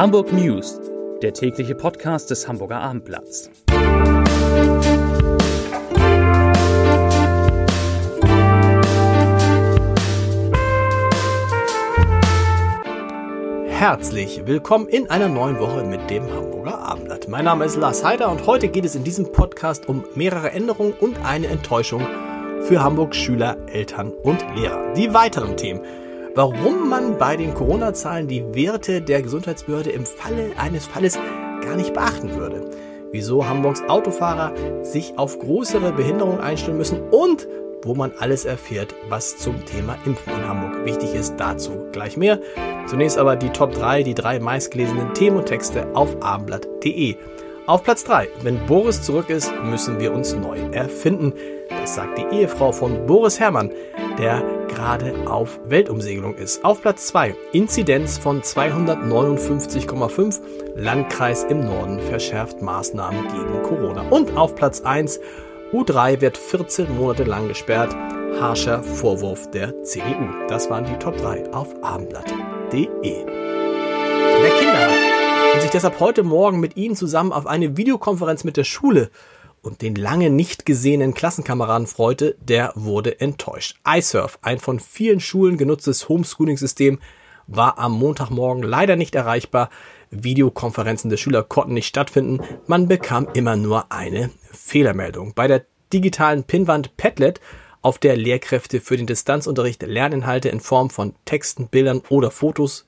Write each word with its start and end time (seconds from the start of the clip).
Hamburg 0.00 0.32
News, 0.32 0.80
der 1.20 1.34
tägliche 1.34 1.74
Podcast 1.74 2.30
des 2.30 2.48
Hamburger 2.48 2.80
Abendblatts. 2.80 3.50
Herzlich 13.66 14.46
willkommen 14.46 14.88
in 14.88 15.10
einer 15.10 15.28
neuen 15.28 15.58
Woche 15.58 15.84
mit 15.84 16.08
dem 16.08 16.32
Hamburger 16.32 16.78
Abendblatt. 16.78 17.28
Mein 17.28 17.44
Name 17.44 17.66
ist 17.66 17.76
Lars 17.76 18.02
Heider 18.02 18.30
und 18.30 18.46
heute 18.46 18.68
geht 18.68 18.86
es 18.86 18.94
in 18.94 19.04
diesem 19.04 19.30
Podcast 19.32 19.86
um 19.86 20.06
mehrere 20.14 20.52
Änderungen 20.52 20.94
und 20.94 21.22
eine 21.26 21.48
Enttäuschung 21.48 22.06
für 22.62 22.82
Hamburgs 22.82 23.18
Schüler, 23.18 23.58
Eltern 23.66 24.12
und 24.22 24.42
Lehrer. 24.56 24.94
Die 24.94 25.12
weiteren 25.12 25.58
Themen 25.58 25.82
warum 26.34 26.88
man 26.88 27.18
bei 27.18 27.36
den 27.36 27.54
Corona-Zahlen 27.54 28.28
die 28.28 28.44
Werte 28.54 29.00
der 29.02 29.22
Gesundheitsbehörde 29.22 29.90
im 29.90 30.06
Falle 30.06 30.50
eines 30.56 30.86
Falles 30.86 31.18
gar 31.62 31.76
nicht 31.76 31.94
beachten 31.94 32.36
würde. 32.36 32.70
Wieso 33.12 33.46
Hamburgs 33.46 33.82
Autofahrer 33.88 34.52
sich 34.84 35.18
auf 35.18 35.38
größere 35.38 35.92
Behinderungen 35.92 36.40
einstellen 36.40 36.78
müssen 36.78 37.00
und 37.10 37.48
wo 37.82 37.94
man 37.94 38.12
alles 38.18 38.44
erfährt, 38.44 38.94
was 39.08 39.38
zum 39.38 39.64
Thema 39.64 39.96
Impfen 40.04 40.34
in 40.34 40.46
Hamburg 40.46 40.84
wichtig 40.84 41.14
ist. 41.14 41.36
Dazu 41.38 41.86
gleich 41.92 42.16
mehr. 42.16 42.38
Zunächst 42.86 43.18
aber 43.18 43.36
die 43.36 43.50
Top 43.50 43.72
3, 43.72 44.02
die 44.02 44.14
drei 44.14 44.38
meistgelesenen 44.38 45.14
Themen 45.14 45.38
und 45.38 45.46
Texte 45.46 45.86
auf 45.94 46.22
abendblatt.de. 46.22 47.16
Auf 47.70 47.84
Platz 47.84 48.02
3, 48.02 48.28
wenn 48.42 48.66
Boris 48.66 49.00
zurück 49.00 49.30
ist, 49.30 49.54
müssen 49.62 50.00
wir 50.00 50.12
uns 50.12 50.34
neu 50.34 50.58
erfinden. 50.72 51.32
Das 51.68 51.94
sagt 51.94 52.18
die 52.18 52.26
Ehefrau 52.34 52.72
von 52.72 53.06
Boris 53.06 53.38
Herrmann, 53.38 53.70
der 54.18 54.42
gerade 54.66 55.14
auf 55.28 55.60
Weltumsegelung 55.66 56.34
ist. 56.34 56.64
Auf 56.64 56.82
Platz 56.82 57.06
2 57.06 57.36
Inzidenz 57.52 58.18
von 58.18 58.42
259,5. 58.42 60.40
Landkreis 60.74 61.44
im 61.44 61.60
Norden 61.60 62.00
verschärft 62.00 62.60
Maßnahmen 62.60 63.28
gegen 63.28 63.62
Corona. 63.62 64.02
Und 64.10 64.36
auf 64.36 64.56
Platz 64.56 64.80
1 64.80 65.20
U3 65.72 66.20
wird 66.20 66.38
14 66.38 66.92
Monate 66.96 67.22
lang 67.22 67.46
gesperrt. 67.46 67.94
Harscher 68.40 68.82
Vorwurf 68.82 69.48
der 69.52 69.80
CDU. 69.84 70.28
Das 70.48 70.68
waren 70.70 70.86
die 70.86 70.98
Top 70.98 71.16
3 71.18 71.52
auf 71.52 71.68
abendblatt.de. 71.84 73.39
Und 75.52 75.60
sich 75.62 75.70
deshalb 75.70 75.98
heute 76.00 76.22
Morgen 76.22 76.60
mit 76.60 76.76
Ihnen 76.76 76.94
zusammen 76.94 77.32
auf 77.32 77.46
eine 77.46 77.76
Videokonferenz 77.76 78.44
mit 78.44 78.56
der 78.56 78.64
Schule 78.64 79.10
und 79.62 79.82
den 79.82 79.94
lange 79.94 80.30
nicht 80.30 80.64
gesehenen 80.64 81.12
Klassenkameraden 81.12 81.86
freute, 81.86 82.36
der 82.40 82.72
wurde 82.76 83.20
enttäuscht. 83.20 83.76
iSurf, 83.86 84.38
ein 84.42 84.58
von 84.58 84.78
vielen 84.78 85.20
Schulen 85.20 85.58
genutztes 85.58 86.08
Homeschooling-System, 86.08 86.98
war 87.46 87.78
am 87.78 87.92
Montagmorgen 87.92 88.62
leider 88.62 88.94
nicht 88.94 89.14
erreichbar. 89.16 89.70
Videokonferenzen 90.10 91.10
der 91.10 91.16
Schüler 91.16 91.42
konnten 91.42 91.74
nicht 91.74 91.88
stattfinden. 91.88 92.40
Man 92.66 92.86
bekam 92.86 93.26
immer 93.34 93.56
nur 93.56 93.90
eine 93.90 94.30
Fehlermeldung. 94.52 95.34
Bei 95.34 95.48
der 95.48 95.64
digitalen 95.92 96.44
Pinwand 96.44 96.96
Padlet, 96.96 97.40
auf 97.82 97.98
der 97.98 98.16
Lehrkräfte 98.16 98.80
für 98.80 98.96
den 98.96 99.06
Distanzunterricht 99.06 99.82
Lerninhalte 99.82 100.48
in 100.48 100.60
Form 100.60 100.90
von 100.90 101.14
Texten, 101.24 101.68
Bildern 101.68 102.02
oder 102.08 102.30
Fotos 102.30 102.86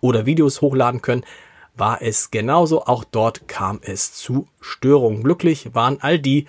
oder 0.00 0.26
Videos 0.26 0.60
hochladen 0.60 1.02
können, 1.02 1.24
war 1.76 2.02
es 2.02 2.30
genauso. 2.30 2.84
Auch 2.84 3.04
dort 3.04 3.48
kam 3.48 3.80
es 3.82 4.12
zu 4.12 4.46
Störungen. 4.60 5.22
Glücklich 5.22 5.74
waren 5.74 5.98
all 6.00 6.18
die, 6.18 6.46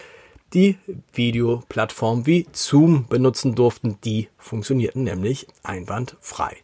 die 0.53 0.77
Videoplattformen 1.13 2.25
wie 2.25 2.47
Zoom 2.51 3.07
benutzen 3.07 3.55
durften. 3.55 3.97
Die 4.03 4.29
funktionierten 4.37 5.03
nämlich 5.03 5.47
einwandfrei. 5.63 6.57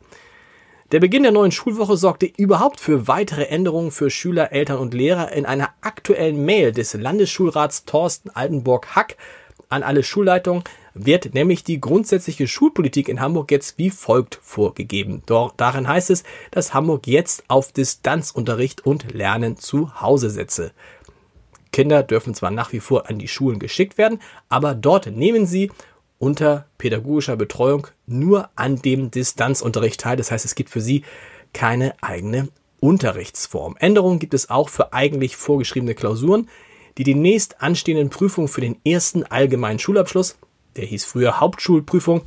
Der 0.92 1.00
Beginn 1.00 1.24
der 1.24 1.32
neuen 1.32 1.52
Schulwoche 1.52 1.96
sorgte 1.96 2.26
überhaupt 2.26 2.82
für 2.82 3.08
weitere 3.08 3.46
Änderungen 3.46 3.92
für 3.92 4.10
Schüler, 4.10 4.52
Eltern 4.52 4.78
und 4.78 4.94
Lehrer. 4.94 5.32
In 5.32 5.46
einer 5.46 5.70
aktuellen 5.80 6.44
Mail 6.44 6.74
des 6.74 6.94
Landesschulrats 6.94 7.86
Thorsten 7.86 8.30
Altenburg-Hack 8.30 9.16
an 9.70 9.84
alle 9.84 10.04
Schulleitungen 10.04 10.64
wird 10.94 11.34
nämlich 11.34 11.64
die 11.64 11.80
grundsätzliche 11.80 12.48
Schulpolitik 12.48 13.08
in 13.08 13.22
Hamburg 13.22 13.52
jetzt 13.52 13.78
wie 13.78 13.90
folgt 13.90 14.40
vorgegeben. 14.42 15.24
Doch 15.26 15.54
darin 15.56 15.88
heißt 15.88 16.10
es, 16.10 16.24
dass 16.52 16.74
Hamburg 16.74 17.08
jetzt 17.08 17.44
auf 17.48 17.72
Distanzunterricht 17.72 18.86
und 18.86 19.14
Lernen 19.14 19.58
zu 19.58 20.02
Hause 20.02 20.30
setze. 20.30 20.72
Kinder 21.72 22.04
dürfen 22.04 22.34
zwar 22.34 22.52
nach 22.52 22.74
wie 22.74 22.82
vor 22.82 23.10
an 23.10 23.20
die 23.20 23.30
Schulen 23.30 23.60
geschickt 23.60 23.98
werden, 23.98 24.20
aber 24.50 24.76
dort 24.76 25.08
nehmen 25.08 25.46
sie 25.46 25.72
unter 26.20 26.68
pädagogischer 26.78 27.36
Betreuung 27.36 27.88
nur 28.06 28.50
an 28.56 28.76
dem 28.76 29.10
Distanzunterricht 29.10 30.02
teil. 30.02 30.18
Das 30.18 30.32
heißt, 30.32 30.46
es 30.46 30.56
gibt 30.56 30.70
für 30.70 30.82
sie 30.82 31.04
keine 31.54 31.96
eigene 32.02 32.50
Unterrichtsform. 32.80 33.76
Änderungen 33.80 34.20
gibt 34.20 34.34
es 34.34 34.50
auch 34.50 34.70
für 34.70 34.94
eigentlich 34.94 35.36
vorgeschriebene 35.36 35.96
Klausuren, 35.96 36.50
die 36.98 37.04
demnächst 37.04 37.62
anstehenden 37.62 38.10
Prüfungen 38.10 38.50
für 38.50 38.62
den 38.62 38.78
ersten 38.84 39.24
allgemeinen 39.24 39.80
Schulabschluss 39.80 40.38
der 40.76 40.86
hieß 40.86 41.06
früher 41.06 41.40
Hauptschulprüfung, 41.40 42.22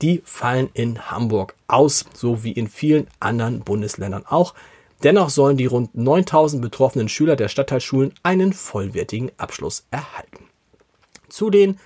die 0.00 0.22
fallen 0.24 0.68
in 0.74 1.10
Hamburg 1.10 1.54
aus, 1.68 2.04
so 2.14 2.42
wie 2.44 2.52
in 2.52 2.68
vielen 2.68 3.06
anderen 3.20 3.60
Bundesländern 3.60 4.26
auch. 4.26 4.54
Dennoch 5.02 5.30
sollen 5.30 5.56
die 5.56 5.66
rund 5.66 5.94
9000 5.94 6.62
betroffenen 6.62 7.08
Schüler 7.08 7.36
der 7.36 7.48
Stadtteilschulen 7.48 8.12
einen 8.22 8.52
vollwertigen 8.52 9.30
Abschluss 9.36 9.86
erhalten. 9.90 10.46
Zu 11.28 11.50
den 11.50 11.78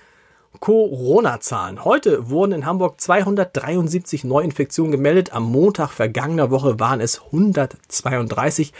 Corona-Zahlen. 0.59 1.83
Heute 1.85 2.29
wurden 2.29 2.51
in 2.51 2.65
Hamburg 2.65 2.99
273 2.99 4.23
Neuinfektionen 4.23 4.91
gemeldet. 4.91 5.33
Am 5.33 5.43
Montag 5.43 5.91
vergangener 5.91 6.51
Woche 6.51 6.79
waren 6.79 6.99
es 6.99 7.21
132. 7.25 8.73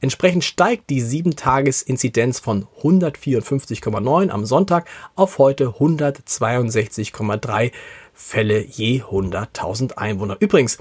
Entsprechend 0.00 0.44
steigt 0.44 0.90
die 0.90 1.02
7-Tages-Inzidenz 1.02 2.38
von 2.38 2.66
154,9 2.82 4.28
am 4.28 4.44
Sonntag 4.44 4.86
auf 5.14 5.38
heute 5.38 5.68
162,3 5.78 7.72
Fälle 8.12 8.64
je 8.64 9.02
100.000 9.02 9.94
Einwohner. 9.94 10.36
Übrigens, 10.40 10.78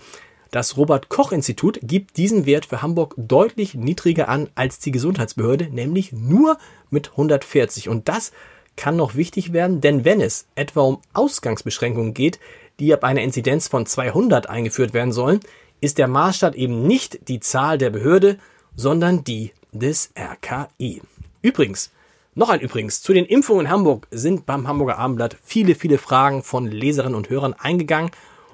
das 0.52 0.78
Robert 0.78 1.10
Koch 1.10 1.32
Institut 1.32 1.80
gibt 1.82 2.18
diesen 2.18 2.46
Wert 2.46 2.66
für 2.66 2.82
Hamburg 2.82 3.14
deutlich 3.18 3.74
niedriger 3.74 4.30
an 4.30 4.50
als 4.56 4.80
die 4.80 4.92
Gesundheitsbehörde, 4.92 5.70
nämlich 5.70 6.12
nur 6.12 6.58
mit 6.90 7.12
140. 7.12 7.90
Und 7.90 8.08
das 8.10 8.32
kann 8.76 8.96
noch 8.96 9.16
wichtig 9.16 9.54
werden, 9.54 9.82
denn 9.82 10.06
wenn 10.06 10.22
es 10.22 10.48
etwa 10.56 10.82
um 10.82 11.02
Ausgangsbeschränkungen 11.14 12.14
geht, 12.14 12.40
die 12.80 12.94
ab 12.94 13.04
einer 13.04 13.22
Inzidenz 13.22 13.68
von 13.70 13.86
200 13.86 14.50
eingeführt 14.50 14.94
werden 14.94 15.14
sollen, 15.14 15.40
ist 15.82 15.98
der 15.98 16.08
Maßstab 16.08 16.56
eben 16.56 16.86
nicht 16.86 17.28
die 17.28 17.40
Zahl 17.40 17.78
der 17.78 17.90
Behörde, 17.90 18.38
sondern 18.76 19.24
die 19.24 19.52
des 19.72 20.12
RKI. 20.18 21.02
Übrigens, 21.42 21.92
noch 22.34 22.50
ein 22.50 22.60
Übrigens, 22.60 23.02
zu 23.02 23.14
den 23.14 23.26
Impfungen 23.26 23.66
in 23.66 23.72
Hamburg 23.72 24.08
sind 24.12 24.46
beim 24.46 24.68
Hamburger 24.68 24.98
Abendblatt 24.98 25.38
viele, 25.44 25.74
viele 25.76 25.98
Fragen 25.98 26.44
von 26.44 26.68
Leserinnen 26.68 27.16
und 27.16 27.30
Hörern 27.30 27.54
eingegangen 27.54 28.12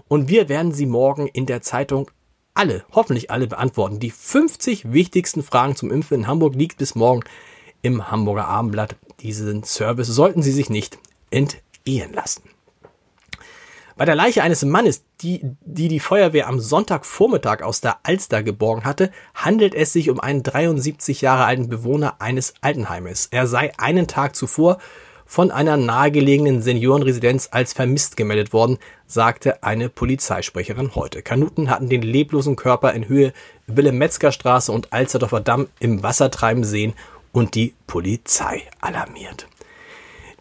und 0.07 0.29
wir 0.29 0.49
werden 0.49 0.71
sie 0.71 0.85
morgen 0.85 1.27
in 1.27 1.45
der 1.45 1.61
Zeitung 1.61 2.11
alle, 2.53 2.83
hoffentlich 2.91 3.31
alle 3.31 3.47
beantworten. 3.47 3.99
Die 3.99 4.11
50 4.11 4.91
wichtigsten 4.91 5.41
Fragen 5.41 5.75
zum 5.75 5.89
Impfen 5.89 6.19
in 6.19 6.27
Hamburg 6.27 6.55
liegt 6.55 6.77
bis 6.77 6.95
morgen 6.95 7.23
im 7.81 8.11
Hamburger 8.11 8.47
Abendblatt. 8.47 8.97
Diesen 9.21 9.63
Service 9.63 10.07
sollten 10.07 10.43
Sie 10.43 10.51
sich 10.51 10.69
nicht 10.69 10.99
entgehen 11.31 12.13
lassen. 12.13 12.43
Bei 14.01 14.05
der 14.05 14.15
Leiche 14.15 14.41
eines 14.41 14.65
Mannes, 14.65 15.03
die, 15.21 15.41
die 15.63 15.87
die 15.87 15.99
Feuerwehr 15.99 16.47
am 16.47 16.59
Sonntagvormittag 16.59 17.61
aus 17.61 17.81
der 17.81 17.99
Alster 18.01 18.41
geborgen 18.41 18.83
hatte, 18.83 19.11
handelt 19.35 19.75
es 19.75 19.93
sich 19.93 20.09
um 20.09 20.19
einen 20.19 20.41
73 20.41 21.21
Jahre 21.21 21.45
alten 21.45 21.69
Bewohner 21.69 22.15
eines 22.17 22.55
Altenheimes. 22.61 23.27
Er 23.29 23.45
sei 23.45 23.71
einen 23.77 24.07
Tag 24.07 24.35
zuvor 24.35 24.79
von 25.27 25.51
einer 25.51 25.77
nahegelegenen 25.77 26.63
Seniorenresidenz 26.63 27.49
als 27.51 27.73
vermisst 27.73 28.17
gemeldet 28.17 28.53
worden, 28.53 28.79
sagte 29.05 29.61
eine 29.61 29.87
Polizeisprecherin 29.87 30.95
heute. 30.95 31.21
Kanuten 31.21 31.69
hatten 31.69 31.87
den 31.87 32.01
leblosen 32.01 32.55
Körper 32.55 32.93
in 32.93 33.07
Höhe 33.07 33.33
Wille-Metzger-Straße 33.67 34.71
und 34.71 34.91
Alsterdorfer 34.93 35.41
Damm 35.41 35.67
im 35.79 36.01
Wasser 36.01 36.31
treiben 36.31 36.63
sehen 36.63 36.95
und 37.33 37.53
die 37.53 37.75
Polizei 37.85 38.63
alarmiert. 38.79 39.45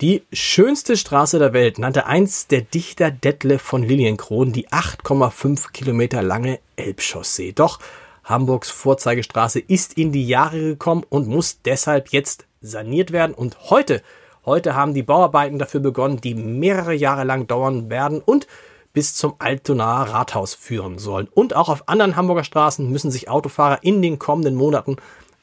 Die 0.00 0.22
schönste 0.32 0.96
Straße 0.96 1.38
der 1.38 1.52
Welt 1.52 1.78
nannte 1.78 2.06
einst 2.06 2.52
der 2.52 2.62
Dichter 2.62 3.10
Detlef 3.10 3.60
von 3.60 3.82
Lilienkron 3.82 4.50
die 4.50 4.66
8,5 4.68 5.72
Kilometer 5.72 6.22
lange 6.22 6.58
Elbchaussee. 6.76 7.52
Doch 7.52 7.80
Hamburgs 8.24 8.70
Vorzeigestraße 8.70 9.60
ist 9.60 9.98
in 9.98 10.10
die 10.10 10.26
Jahre 10.26 10.58
gekommen 10.58 11.04
und 11.10 11.28
muss 11.28 11.60
deshalb 11.66 12.08
jetzt 12.12 12.46
saniert 12.62 13.12
werden. 13.12 13.34
Und 13.34 13.68
heute, 13.68 14.00
heute 14.46 14.74
haben 14.74 14.94
die 14.94 15.02
Bauarbeiten 15.02 15.58
dafür 15.58 15.80
begonnen, 15.80 16.18
die 16.18 16.34
mehrere 16.34 16.94
Jahre 16.94 17.24
lang 17.24 17.46
dauern 17.46 17.90
werden 17.90 18.22
und 18.24 18.46
bis 18.94 19.14
zum 19.14 19.34
Altonaer 19.38 20.08
Rathaus 20.14 20.54
führen 20.54 20.98
sollen. 20.98 21.28
Und 21.34 21.54
auch 21.54 21.68
auf 21.68 21.90
anderen 21.90 22.16
Hamburger 22.16 22.44
Straßen 22.44 22.90
müssen 22.90 23.10
sich 23.10 23.28
Autofahrer 23.28 23.80
in 23.82 24.00
den 24.00 24.18
kommenden 24.18 24.54
Monaten 24.54 24.96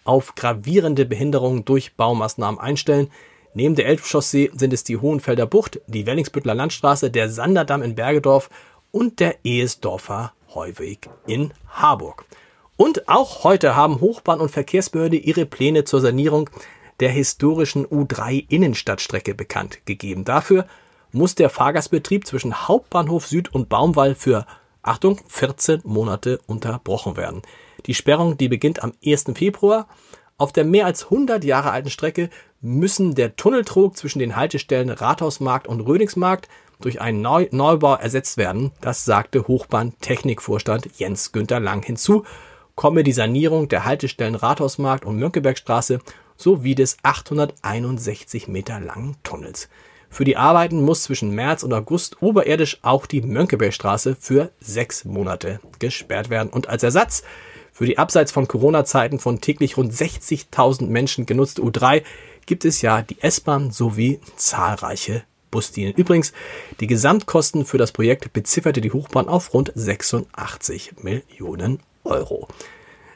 auf 0.04 0.34
gravierende 0.34 1.06
Behinderungen 1.06 1.64
durch 1.64 1.96
Baumaßnahmen 1.96 2.60
einstellen. 2.60 3.12
Neben 3.58 3.74
der 3.74 3.88
Elbchaussee 3.88 4.52
sind 4.54 4.72
es 4.72 4.84
die 4.84 4.98
Hohenfelder 4.98 5.48
Bucht, 5.48 5.82
die 5.88 6.06
Wellingsbüttler 6.06 6.54
Landstraße, 6.54 7.10
der 7.10 7.28
Sanderdamm 7.28 7.82
in 7.82 7.96
Bergedorf 7.96 8.52
und 8.92 9.20
der 9.20 9.44
Ehesdorfer 9.44 10.34
Heuweg 10.54 11.10
in 11.26 11.52
Harburg. 11.68 12.26
Und 12.76 13.10
auch 13.10 13.44
heute 13.44 13.76
haben 13.76 14.00
Hochbahn 14.00 14.42
und 14.42 14.52
Verkehrsbehörde 14.52 15.18
ihre 15.18 15.48
Pläne 15.48 15.86
zur 15.86 16.02
Sanierung 16.02 16.52
der 17.00 17.10
historischen 17.10 17.88
U3 17.88 18.46
Innenstadtstrecke 18.48 19.34
bekannt 19.34 19.80
gegeben. 19.86 20.24
Dafür 20.24 20.68
muss 21.12 21.34
der 21.34 21.50
Fahrgastbetrieb 21.50 22.28
zwischen 22.28 22.68
Hauptbahnhof 22.68 23.26
Süd 23.26 23.52
und 23.56 23.70
Baumwall 23.70 24.14
für 24.14 24.46
Achtung, 24.84 25.20
14 25.30 25.82
Monate 25.84 26.40
unterbrochen 26.46 27.18
werden. 27.18 27.42
Die 27.88 27.96
Sperrung, 27.96 28.38
die 28.38 28.50
beginnt 28.50 28.84
am 28.84 28.94
1. 29.04 29.32
Februar. 29.34 29.88
Auf 30.40 30.54
der 30.54 30.66
mehr 30.66 30.86
als 30.86 31.06
100 31.06 31.44
Jahre 31.44 31.72
alten 31.72 31.90
Strecke 31.90 32.30
müssen 32.62 33.16
der 33.16 33.36
Tunneltrog 33.36 33.98
zwischen 33.98 34.20
den 34.20 34.36
Haltestellen 34.36 34.90
Rathausmarkt 34.90 35.68
und 35.68 35.82
Rödingsmarkt 35.82 36.48
durch 36.82 37.02
einen 37.02 37.22
Neu 37.22 37.48
Neubau 37.52 37.96
ersetzt 37.96 38.38
werden. 38.38 38.72
Das 38.82 39.06
sagte 39.06 39.48
Hochbahn-Technikvorstand 39.48 40.90
Jens 40.98 41.32
Günther 41.32 41.60
Lang 41.60 41.84
hinzu. 41.84 42.24
Komme 42.76 43.04
die 43.04 43.14
Sanierung 43.14 43.70
der 43.70 43.86
Haltestellen 43.86 44.36
Rathausmarkt 44.36 45.06
und 45.06 45.18
Mönckebergstraße 45.18 46.00
sowie 46.36 46.76
des 46.76 46.98
861 47.02 48.48
Meter 48.48 48.80
langen 48.80 49.18
Tunnels. 49.24 49.70
Für 50.10 50.24
die 50.24 50.38
Arbeiten 50.38 50.84
muss 50.84 51.04
zwischen 51.04 51.32
März 51.32 51.64
und 51.64 51.74
August 51.74 52.22
oberirdisch 52.22 52.80
auch 52.82 53.08
die 53.08 53.22
Mönckebergstraße 53.22 54.16
für 54.20 54.52
sechs 54.60 55.04
Monate 55.04 55.60
gesperrt 55.80 56.30
werden. 56.30 56.50
Und 56.50 56.70
als 56.70 56.84
Ersatz 56.84 57.24
für 57.74 57.86
die 57.86 57.98
abseits 57.98 58.32
von 58.32 58.48
Corona-Zeiten 58.48 59.20
von 59.20 59.42
täglich 59.42 59.78
rund 59.78 59.94
60.000 59.94 60.88
Menschen 60.88 61.26
genutzte 61.26 61.62
U3 61.62 62.04
gibt 62.48 62.66
es 62.66 62.82
ja 62.82 63.04
die 63.04 63.22
S-Bahn 63.22 63.70
sowie 63.70 64.20
zahlreiche 64.36 65.24
Buslinien. 65.52 65.94
Übrigens, 65.94 66.34
die 66.80 66.88
Gesamtkosten 66.88 67.66
für 67.66 67.78
das 67.78 67.92
Projekt 67.92 68.34
bezifferte 68.34 68.82
die 68.82 68.92
Hochbahn 68.92 69.28
auf 69.28 69.54
rund 69.54 69.72
86 69.76 71.04
Millionen 71.04 71.80
Euro. 72.04 72.48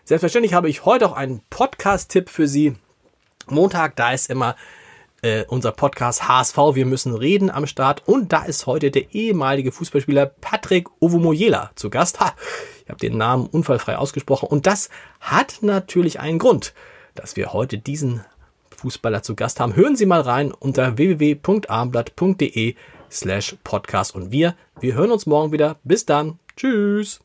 Selbstverständlich 0.04 0.54
habe 0.54 0.70
ich 0.70 0.86
heute 0.86 1.08
auch 1.08 1.14
einen 1.14 1.42
Podcast-Tipp 1.50 2.30
für 2.30 2.48
Sie. 2.48 2.76
Montag, 3.48 3.96
da 3.96 4.12
ist 4.12 4.30
immer 4.30 4.56
äh, 5.22 5.46
unser 5.48 5.72
Podcast 5.72 6.28
HSV, 6.28 6.58
wir 6.74 6.86
müssen 6.86 7.14
reden 7.14 7.50
am 7.50 7.68
Start. 7.68 8.08
Und 8.08 8.34
da 8.34 8.44
ist 8.44 8.66
heute 8.66 8.92
der 8.92 9.14
ehemalige 9.14 9.72
Fußballspieler 9.72 10.26
Patrick 10.26 10.90
Ovomoyela 11.00 11.72
zu 11.76 11.90
Gast. 11.90 12.20
Ha, 12.20 12.34
ich 12.84 12.90
habe 12.90 13.00
den 13.00 13.18
Namen 13.18 13.46
unfallfrei 13.46 13.98
ausgesprochen. 13.98 14.48
Und 14.48 14.68
das 14.68 14.90
hat 15.20 15.60
natürlich 15.62 16.20
einen 16.20 16.40
Grund, 16.40 16.74
dass 17.16 17.36
wir 17.36 17.54
heute 17.54 17.78
diesen 17.78 18.26
Fußballer 18.82 19.22
zu 19.22 19.36
Gast 19.36 19.60
haben. 19.60 19.76
Hören 19.76 19.96
Sie 19.96 20.08
mal 20.08 20.22
rein 20.22 20.52
unter 20.52 20.98
www.armblatt.de 20.98 22.76
slash 23.12 23.56
podcast. 23.64 24.16
Und 24.16 24.32
wir, 24.32 24.56
wir 24.80 24.96
hören 24.96 25.12
uns 25.12 25.26
morgen 25.26 25.52
wieder. 25.52 25.78
Bis 25.84 26.06
dann. 26.06 26.40
Tschüss. 26.56 27.20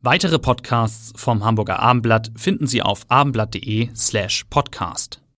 Weitere 0.00 0.38
Podcasts 0.38 1.12
vom 1.16 1.44
Hamburger 1.44 1.80
Abendblatt 1.80 2.30
finden 2.36 2.68
Sie 2.68 2.80
auf 2.80 3.06
abendblatt.de 3.08 3.88
slash 3.96 4.44
podcast. 4.44 5.20